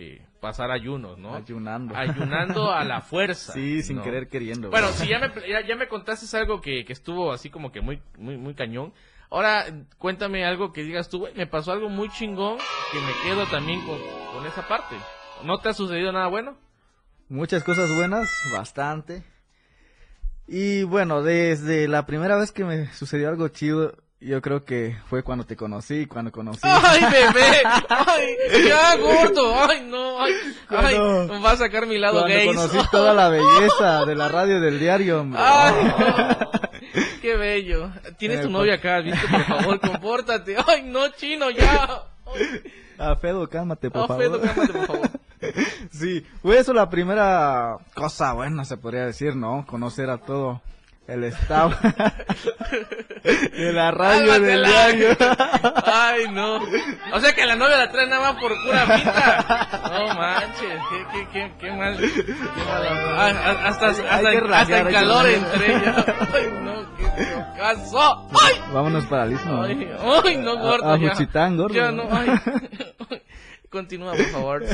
[0.02, 1.94] eh, pasar ayunos no Ayunando.
[1.94, 4.02] ayunando a la fuerza Sí, sin ¿no?
[4.02, 4.70] querer queriendo.
[4.70, 7.80] Bueno, si ya me, ya, ya me contaste algo que, que estuvo así como que
[7.82, 8.94] muy, muy, muy cañón.
[9.30, 9.66] Ahora,
[9.98, 12.56] cuéntame algo que digas tú, güey, me pasó algo muy chingón
[12.90, 13.98] que me quedo también con,
[14.32, 14.96] con esa parte.
[15.44, 16.56] ¿No te ha sucedido nada bueno?
[17.28, 19.22] Muchas cosas buenas, bastante.
[20.48, 25.22] Y bueno, desde la primera vez que me sucedió algo chido, yo creo que fue
[25.22, 26.60] cuando te conocí, cuando conocí.
[26.62, 27.62] ¡Ay, bebé!
[27.88, 28.36] ¡Ay,
[28.68, 29.54] ya, gordo!
[29.64, 30.22] ¡Ay, no!
[30.22, 30.32] ¡Ay,
[30.68, 30.98] ay!
[31.42, 32.46] Va a sacar mi lado cuando gay.
[32.48, 35.40] conocí toda la belleza de la radio del diario, hombre.
[35.42, 36.50] ¡Ay, no!
[37.22, 37.90] ¡Qué bello!
[38.18, 39.26] Tienes Eh, tu pa- novia acá, ¿viste?
[39.28, 40.56] Por favor, compórtate.
[40.66, 42.02] ¡Ay, no, chino, ya!
[42.98, 44.22] A Fedo, cálmate, por Ah, favor.
[44.22, 45.10] Fedo, cálmate, por favor.
[45.90, 49.64] Sí, fue eso la primera cosa buena, se podría decir, ¿no?
[49.66, 50.60] Conocer a todo
[51.10, 51.74] el staff
[53.52, 54.68] de la radio del Cálmatela.
[54.68, 55.16] diario.
[55.84, 56.60] Ay, no.
[57.12, 59.68] O sea que la novia la trae nada más por pura pinta.
[59.90, 61.96] No manches, qué, qué, qué, qué mal.
[61.98, 62.88] Qué mal.
[63.16, 66.04] Ah, ah, hasta, hasta, hasta el hay que calor entre ellas.
[66.32, 67.04] Ay, no, qué
[67.58, 68.28] caso.
[68.40, 69.62] Ay, Vámonos para el istmo.
[69.62, 69.90] ay,
[70.24, 70.92] ay, no, A- gordo.
[70.92, 71.10] a ya.
[71.10, 71.74] Juchitán, gordo.
[71.74, 72.28] Ya no, ay.
[73.70, 74.64] Continúa, por favor.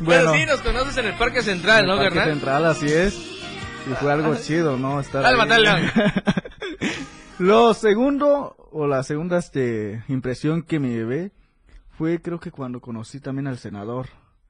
[0.00, 0.32] bueno, Bueno.
[0.34, 2.20] sí, nos conoces en el Parque Central, En ¿no, Parque?
[2.22, 3.14] Central, así es.
[3.86, 5.00] Y fue algo chido, ¿no?
[5.00, 5.36] Estar ahí.
[7.38, 11.32] Lo segundo, o la segunda este, impresión que me llevé,
[11.96, 14.08] fue creo que cuando conocí también al senador.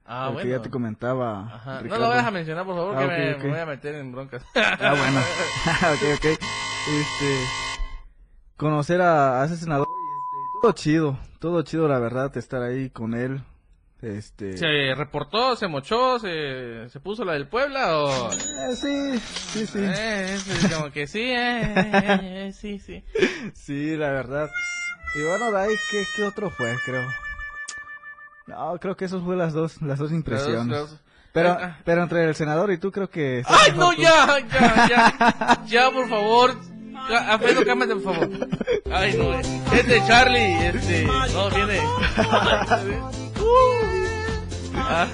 [0.08, 0.42] Ah, bueno.
[0.44, 1.52] que ya te comentaba.
[1.52, 1.82] Ajá.
[1.82, 4.44] No lo vayas a mencionar, por favor, Ah, que me voy a meter en broncas.
[4.54, 5.20] Ah, bueno.
[5.94, 6.24] ok, ok.
[6.24, 7.38] Este,
[8.56, 13.14] conocer a, a ese senador, este, todo chido, todo chido, la verdad, estar ahí con
[13.14, 13.42] él.
[14.06, 18.30] Este, ¿Se reportó, se mochó, se, se puso la del Puebla o...?
[18.30, 19.78] eh, sí, sí, sí.
[19.82, 21.92] Eh, es como que sí, eh, eh,
[22.46, 23.02] eh, sí, sí.
[23.54, 24.48] Sí, la verdad.
[25.16, 26.72] Y bueno, de ahí, ¿qué, qué otro fue?
[26.84, 27.02] Creo.
[28.46, 30.96] No, creo que esas fue las dos, las dos impresiones.
[31.32, 31.78] Pero, Ah.
[31.84, 33.42] pero entre el senador y tú creo que...
[33.46, 34.02] ¡Ay, no, tú.
[34.02, 35.62] ya, ya, ya!
[35.66, 36.54] Ya, por favor.
[37.08, 38.30] Alfredo, cámate, por favor.
[38.92, 41.80] Ay, no, este Charlie, este, no, viene.
[44.88, 45.08] Ah,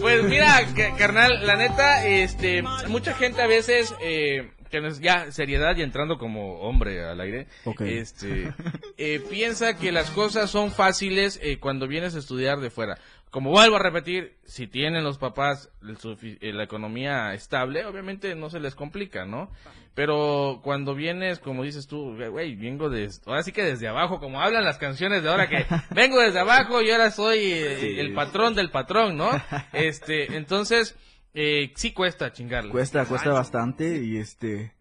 [0.00, 5.30] pues mira, ca- carnal, la neta, este, mucha gente a veces, eh, que nos- ya
[5.30, 7.46] seriedad y entrando como hombre al aire,
[7.86, 8.52] este,
[8.98, 12.98] eh, piensa que las cosas son fáciles eh, cuando vienes a estudiar de fuera.
[13.34, 18.60] Como vuelvo a repetir, si tienen los papás eh, la economía estable, obviamente no se
[18.60, 19.50] les complica, ¿no?
[19.92, 24.40] Pero cuando vienes, como dices tú, güey, vengo de, ahora sí que desde abajo, como
[24.40, 25.66] hablan las canciones de ahora que
[25.96, 27.98] vengo desde abajo y ahora soy eh, Sí.
[27.98, 29.30] el patrón del patrón, ¿no?
[29.72, 30.94] Este, entonces,
[31.34, 32.70] eh, sí cuesta chingarle.
[32.70, 34.74] Cuesta, cuesta bastante y este...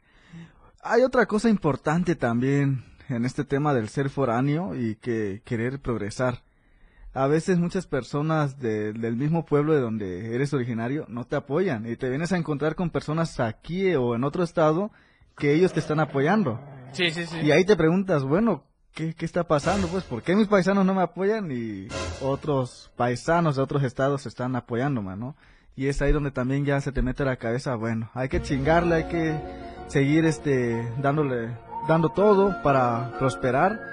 [0.83, 6.43] Hay otra cosa importante también en este tema del ser foráneo y que querer progresar.
[7.13, 11.85] A veces muchas personas de- del mismo pueblo de donde eres originario no te apoyan
[11.89, 14.91] y te vienes a encontrar con personas aquí o en otro estado
[15.37, 16.59] que ellos te están apoyando.
[16.91, 17.37] Sí, sí, sí.
[17.43, 19.87] Y ahí te preguntas, bueno, ¿qué, qué está pasando?
[19.87, 21.87] Pues, ¿por qué mis paisanos no me apoyan y
[22.21, 25.35] otros paisanos de otros estados están apoyándome, no?
[25.75, 28.95] Y es ahí donde también ya se te mete la cabeza, bueno, hay que chingarle,
[28.95, 29.35] hay que
[29.87, 31.49] seguir este, dándole,
[31.87, 33.92] dando todo para prosperar.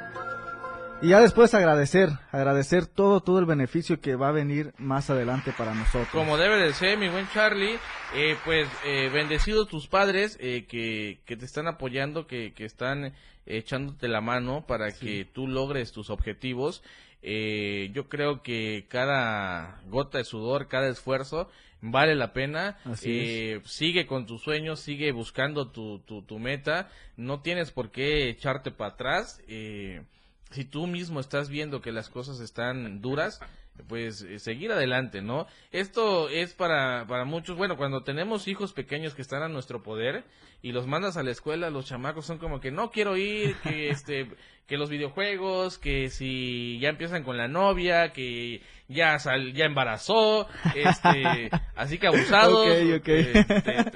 [1.02, 5.50] Y ya después agradecer, agradecer todo, todo el beneficio que va a venir más adelante
[5.56, 6.10] para nosotros.
[6.12, 7.78] Como debe de ser, mi buen Charlie,
[8.14, 13.06] eh, pues eh, bendecidos tus padres eh, que, que te están apoyando, que, que están
[13.06, 13.12] eh,
[13.46, 16.82] echándote la mano para que tú logres tus objetivos.
[17.22, 21.48] Eh, yo creo que cada gota de sudor, cada esfuerzo
[21.80, 22.76] vale la pena.
[22.84, 26.90] Así Eh, Sigue con tus sueños, sigue buscando tu, tu, tu meta.
[27.16, 29.40] No tienes por qué echarte para atrás.
[29.48, 30.02] Eh,
[30.50, 33.40] si tú mismo estás viendo que las cosas están duras,
[33.88, 35.46] pues eh, seguir adelante, ¿no?
[35.72, 40.24] Esto es para, para muchos, bueno, cuando tenemos hijos pequeños que están a nuestro poder
[40.62, 43.88] y los mandas a la escuela, los chamacos son como que no quiero ir, que
[43.90, 44.28] este,
[44.70, 50.46] que los videojuegos, que si ya empiezan con la novia, que ya sal, ya embarazó,
[50.76, 53.44] este, así que abusados, este,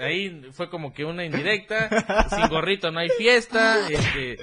[0.03, 4.37] ahí fue como que una indirecta, sin gorrito no hay fiesta, este,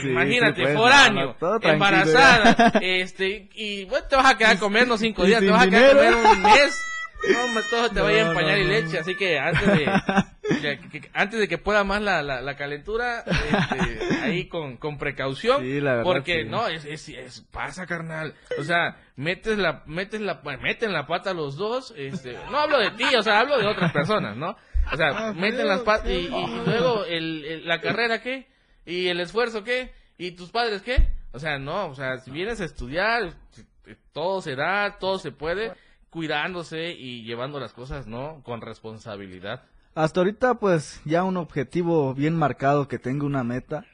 [0.00, 4.32] Sí, imagínate, sí, pues, foráneo, no, no, todo tranquilo, embarazada, este, y bueno, te vas
[4.32, 6.91] a quedar comiendo cinco días, te vas a quedar comiendo un mes,
[7.32, 8.70] no, hombre, todo te vaya a No, empañar no, y no.
[8.70, 9.84] leche, así que antes de,
[10.60, 14.76] que- que- que- antes de que pueda más la, la, la calentura, este, ahí con,
[14.76, 16.48] con precaución, Sí, la verdad, porque sí.
[16.48, 21.32] no, es, es, es- pasa carnal, o sea, metes la, metes la, meten la pata
[21.34, 24.56] los dos, este, no hablo de ti, o sea, hablo de otras personas, ¿no?
[24.92, 28.48] O sea, meten las patas y, y- y luego el, el- la carrera qué,
[28.84, 30.96] y el esfuerzo qué, y tus padres qué,
[31.32, 33.32] o sea, no, o sea, si vienes a estudiar,
[34.12, 35.72] todo se da, todo se puede,
[36.12, 38.42] cuidándose y llevando las cosas, ¿no?
[38.44, 39.62] Con responsabilidad.
[39.94, 43.86] Hasta ahorita pues ya un objetivo bien marcado que tengo una meta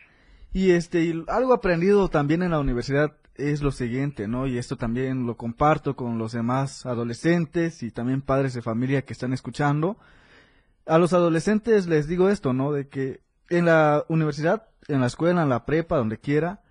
[0.52, 4.48] y este algo aprendido también en la universidad es lo siguiente, ¿no?
[4.48, 9.12] Y esto también lo comparto con los demás adolescentes y también padres de familia que
[9.12, 9.96] están escuchando.
[10.86, 12.72] A los adolescentes les digo esto, ¿no?
[12.72, 16.62] De que en la universidad, en la escuela, en la prepa, donde quiera,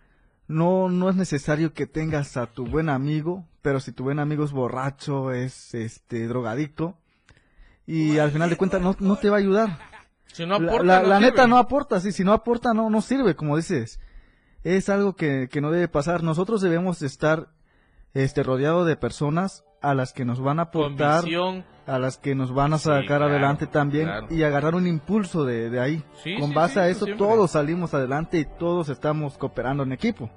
[0.49, 4.45] no, no es necesario que tengas a tu buen amigo, pero si tu buen amigo
[4.45, 6.95] es borracho, es este drogadicto,
[7.85, 9.77] y al final de cuentas no, no te va a ayudar.
[10.31, 11.31] Si no La- aporta, la, no la sirve.
[11.31, 13.99] neta no aporta, sí, si no aporta no, no sirve, como dices.
[14.63, 16.23] Es algo que, que no debe pasar.
[16.23, 17.49] Nosotros debemos de estar
[18.13, 21.25] este, rodeados de personas a las que nos van a aportar,
[21.87, 24.27] a las que nos van a sacar claro, adelante también claro.
[24.29, 26.05] y agarrar un impulso de, de ahí.
[26.23, 27.27] Sí, Con sí, base a eso eso siempre.
[27.27, 30.29] todos salimos adelante y todos estamos cooperando en equipo.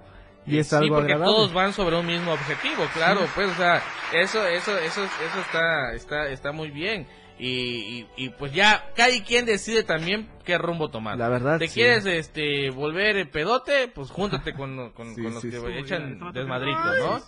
[0.50, 1.34] Y es sí, algo porque agradable.
[1.36, 3.82] todos van sobre un mismo objetivo, claro, pues, o sea,
[4.12, 7.06] eso, eso, eso, eso está, está, está muy bien.
[7.38, 11.16] Y, y, y, pues ya, cada quien decide también qué rumbo tomar.
[11.16, 11.74] La verdad, ¿Te sí.
[11.74, 13.88] quieres, este, volver pedote?
[13.88, 15.66] Pues júntate con, con, Sí, con los sí, que sí.
[15.78, 17.22] echan desmadrito, ¿no?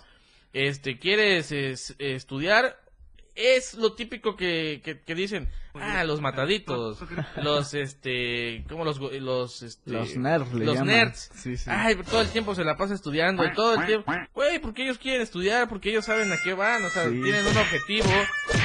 [0.53, 2.77] Este, ¿quieres es- estudiar?
[3.33, 7.03] Es lo típico que, que, que dicen, ah, los mataditos,
[7.41, 10.87] los, este, como los, go- los, este, Los nerds le los llaman.
[10.95, 11.31] nerds.
[11.33, 11.69] Sí, sí.
[11.71, 14.97] Ay, todo el tiempo se la pasa estudiando y todo el tiempo, güey, porque ellos
[14.97, 17.21] quieren estudiar, porque ellos saben a qué van, o sea, Sí.
[17.21, 18.09] tienen un objetivo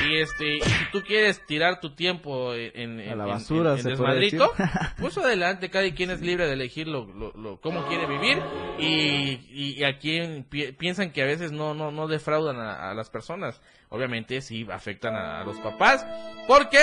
[0.07, 3.77] y este, y si tú quieres tirar tu tiempo en, en, A la en- basura,
[3.79, 4.53] en- desmadrito,
[5.01, 8.39] pues adelante, cada quien es libre de elegir lo, lo, lo- cómo quiere vivir
[8.79, 12.91] y, y, y a quien pi- piensan que a veces no, no, no defraudan a,
[12.91, 13.61] a las personas.
[13.91, 16.07] Obviamente sí afectan a, a los papás,
[16.47, 16.79] porque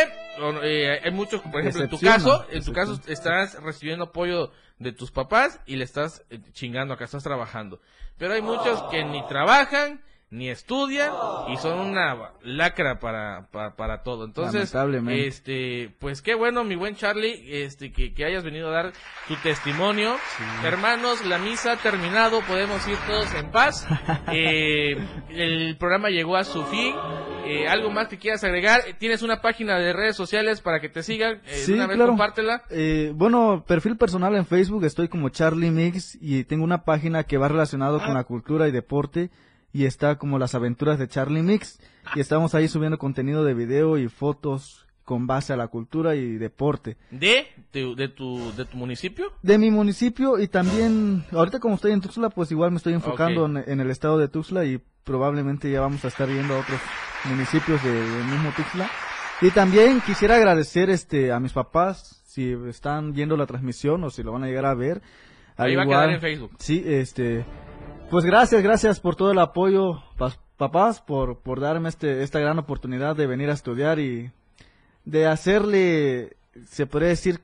[0.63, 4.91] eh, hay muchos, por ejemplo, en tu caso, en tu caso estás recibiendo apoyo de
[4.91, 7.79] tus papás y le estás eh, chingando acá, estás trabajando.
[8.17, 11.11] Pero hay muchos que ni trabajan, ni estudian
[11.49, 14.25] y son una lacra para, para, para todo.
[14.25, 14.73] Entonces,
[15.09, 18.93] este, pues qué bueno, mi buen Charlie, este, que, que hayas venido a dar
[19.27, 20.15] tu testimonio.
[20.63, 23.87] Hermanos, la misa ha terminado, podemos ir todos en paz.
[24.31, 24.97] Eh,
[25.29, 26.95] el programa llegó a su fin.
[27.45, 28.81] Eh, ¿Algo más que quieras agregar?
[28.99, 31.35] ¿Tienes una página de redes sociales para que te sigan?
[31.45, 32.11] Eh, de Sí, una vez claro.
[32.11, 32.63] compártela.
[32.69, 37.37] Eh, bueno, perfil personal en Facebook, estoy como Charlie Mix y tengo una página que
[37.37, 39.29] va relacionado con la cultura y deporte
[39.73, 41.79] y está como las aventuras de Charlie Mix
[42.15, 46.37] y estamos ahí subiendo contenido de video y fotos con base a la cultura y
[46.37, 46.97] deporte.
[47.11, 49.27] ¿De, tu- de, tu, de tu municipio?
[49.43, 53.43] De mi municipio y también, ahorita como estoy en Tuxtla, pues igual me estoy enfocando
[53.43, 53.49] Ok.
[53.49, 56.79] en, en el estado de Tuxtla y probablemente ya vamos a estar viendo a otros
[57.25, 58.89] municipios de- del mismo Tuxtla.
[59.41, 64.23] Y también quisiera agradecer este a mis papás si están viendo la transmisión o si
[64.23, 65.01] lo van a llegar a ver.
[65.57, 66.51] Ahí va a quedar en Facebook.
[66.59, 67.45] Sí, este,
[68.09, 72.59] pues gracias, gracias por todo el apoyo, pa- papás, por, por darme este, esta gran
[72.59, 74.31] oportunidad de venir a estudiar y
[75.05, 76.35] de hacerle,
[76.65, 77.39] se podría decir,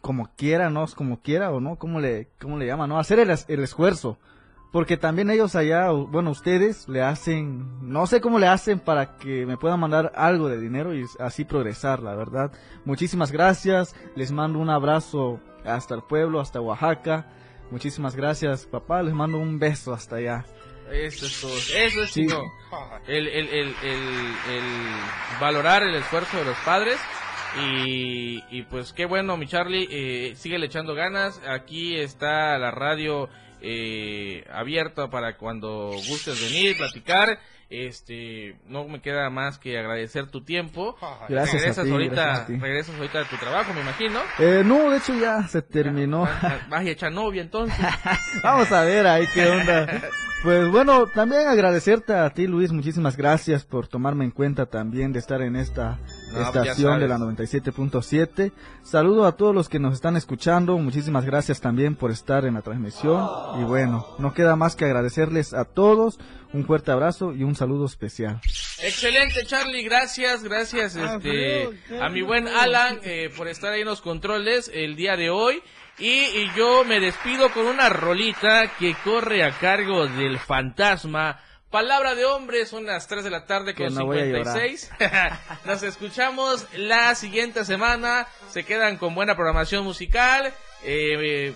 [0.00, 0.84] como quiera, ¿no?
[0.94, 2.88] Como quiera o no, ¿cómo le, cómo le llaman?
[2.90, 2.98] ¿No?
[2.98, 4.18] Hacer el, el esfuerzo.
[4.74, 9.46] Porque también ellos allá, bueno, ustedes le hacen, no sé cómo le hacen para que
[9.46, 12.50] me puedan mandar algo de dinero y así progresar, la verdad.
[12.84, 17.30] Muchísimas gracias, les mando un abrazo hasta el pueblo, hasta Oaxaca.
[17.70, 20.44] Muchísimas gracias, papá, les mando un beso hasta allá.
[20.90, 21.54] Eso es todo.
[21.54, 22.26] Eso es Sí.
[23.06, 24.64] El, el, el, el,
[25.40, 26.98] valorar el esfuerzo de los padres.
[27.64, 29.86] Y, y pues qué bueno, mi Charlie.
[29.88, 31.40] Eh, sigue echando ganas.
[31.46, 33.28] Aquí está la radio
[33.66, 37.38] eh, abierta para cuando gustes venir, platicar.
[37.70, 40.96] Este, no me queda más que agradecer tu tiempo.
[41.28, 42.56] Gracias a regresas ti, ahorita, gracias a ti.
[42.58, 44.20] regresas ahorita de tu trabajo, me imagino.
[44.38, 46.28] Eh, no, de hecho ya se terminó.
[46.68, 47.76] Vas a echar novia entonces.
[48.44, 50.02] Vamos a ver ahí qué onda.
[50.42, 55.18] Pues bueno, también agradecerte a ti Luis, muchísimas gracias por tomarme en cuenta también de
[55.18, 55.98] estar en esta
[56.34, 57.38] No, ya estación de la sabes.
[57.38, 58.52] 97.7.
[58.82, 62.62] Saludo a todos los que nos están escuchando, muchísimas gracias también por estar en la
[62.62, 63.28] transmisión
[63.60, 66.18] y bueno, no queda más que agradecerles a todos,
[66.52, 68.40] un fuerte abrazo y un saludo especial.
[68.82, 71.70] Excelente, Charlie, gracias, gracias este,
[72.00, 75.62] a mi buen Alan eh, por estar ahí en los controles el día de hoy.
[75.96, 81.40] Y, y yo me despido con una rolita que corre a cargo del fantasma.
[81.74, 84.54] Palabra de hombre, son las 3 de la tarde con no voy a llorar.
[84.60, 84.92] 56.
[85.64, 88.28] Nos escuchamos la siguiente semana.
[88.48, 90.54] Se quedan con buena programación musical.
[90.84, 91.54] Eh, eh,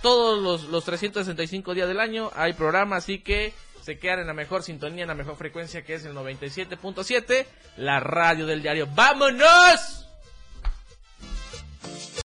[0.00, 3.52] todos los, los 365 días del año hay programa, así que
[3.82, 7.44] se quedan en la mejor sintonía, en la mejor frecuencia que es el 97.7,
[7.76, 8.88] la radio del diario.
[8.94, 9.99] ¡Vámonos!